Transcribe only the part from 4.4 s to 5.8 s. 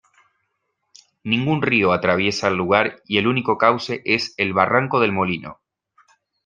Barranco del Molino.